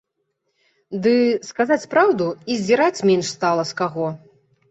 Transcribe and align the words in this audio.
Ды, 1.03 1.13
сказаць 1.49 1.89
праўду, 1.93 2.25
і 2.53 2.57
здзіраць 2.61 3.03
менш 3.09 3.27
стала 3.35 3.63
з 3.73 3.77
каго. 3.83 4.07